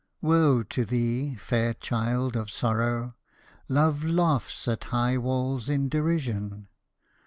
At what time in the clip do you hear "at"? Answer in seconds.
4.67-4.85